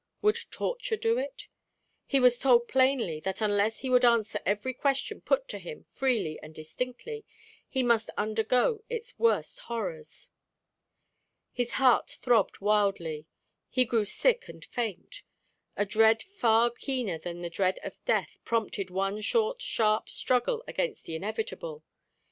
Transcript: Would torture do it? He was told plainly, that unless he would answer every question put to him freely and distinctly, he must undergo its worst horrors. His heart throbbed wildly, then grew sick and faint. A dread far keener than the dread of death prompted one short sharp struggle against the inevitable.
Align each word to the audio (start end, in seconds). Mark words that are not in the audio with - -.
Would 0.23 0.39
torture 0.49 0.97
do 0.97 1.19
it? 1.19 1.45
He 2.07 2.19
was 2.19 2.39
told 2.39 2.67
plainly, 2.67 3.19
that 3.19 3.39
unless 3.39 3.81
he 3.81 3.89
would 3.91 4.03
answer 4.03 4.39
every 4.47 4.73
question 4.73 5.21
put 5.21 5.47
to 5.49 5.59
him 5.59 5.83
freely 5.83 6.39
and 6.41 6.55
distinctly, 6.55 7.23
he 7.69 7.83
must 7.83 8.09
undergo 8.17 8.83
its 8.89 9.19
worst 9.19 9.59
horrors. 9.59 10.31
His 11.51 11.73
heart 11.73 12.17
throbbed 12.23 12.61
wildly, 12.61 13.27
then 13.75 13.85
grew 13.85 14.05
sick 14.05 14.47
and 14.49 14.65
faint. 14.65 15.21
A 15.77 15.85
dread 15.85 16.23
far 16.23 16.71
keener 16.71 17.19
than 17.19 17.43
the 17.43 17.49
dread 17.51 17.77
of 17.83 18.03
death 18.05 18.39
prompted 18.43 18.89
one 18.89 19.21
short 19.21 19.61
sharp 19.61 20.09
struggle 20.09 20.63
against 20.67 21.03
the 21.05 21.15
inevitable. 21.15 21.83